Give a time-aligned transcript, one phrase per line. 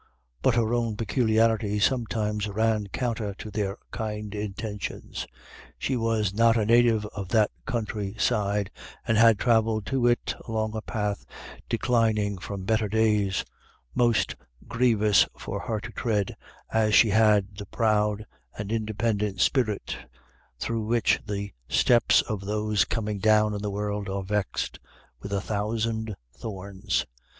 [0.41, 5.27] But her ov/n peculiarities sometimes ran counter to their kind intentions.
[5.77, 8.71] She was not a native of that country side,
[9.07, 11.23] and had travelled to it along a path
[11.69, 13.45] declining from better days,
[13.93, 14.69] most 16 IRISH IDYLLS.
[14.69, 16.35] grievous for her to tread,
[16.73, 18.25] as she had the proud
[18.57, 19.95] and independent spirit
[20.57, 24.79] through which the steps of those coming down in the world are vexed
[25.21, 27.05] with a thousand thorns.